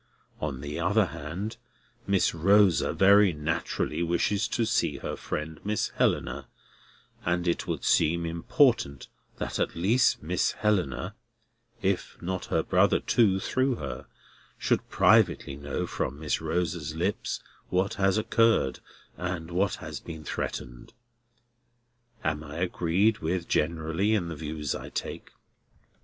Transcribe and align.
On 0.39 0.61
the 0.61 0.79
other 0.79 1.05
hand, 1.05 1.57
Miss 2.07 2.33
Rosa 2.33 2.91
very 2.91 3.33
naturally 3.33 4.01
wishes 4.01 4.47
to 4.47 4.65
see 4.65 4.97
her 4.97 5.15
friend 5.15 5.59
Miss 5.63 5.89
Helena, 5.89 6.47
and 7.23 7.47
it 7.47 7.67
would 7.67 7.83
seem 7.83 8.25
important 8.25 9.09
that 9.37 9.59
at 9.59 9.75
least 9.75 10.23
Miss 10.23 10.53
Helena 10.53 11.13
(if 11.83 12.17
not 12.19 12.45
her 12.45 12.63
brother 12.63 12.99
too, 12.99 13.39
through 13.39 13.75
her) 13.75 14.07
should 14.57 14.89
privately 14.89 15.55
know 15.55 15.85
from 15.85 16.19
Miss 16.19 16.41
Rosa's 16.41 16.95
lips 16.95 17.39
what 17.69 17.93
has 17.93 18.17
occurred, 18.17 18.79
and 19.17 19.51
what 19.51 19.75
has 19.75 19.99
been 19.99 20.23
threatened. 20.23 20.93
Am 22.23 22.43
I 22.43 22.57
agreed 22.57 23.19
with 23.19 23.47
generally 23.47 24.15
in 24.15 24.29
the 24.29 24.35
views 24.35 24.73
I 24.73 24.89
take?" 24.89 25.29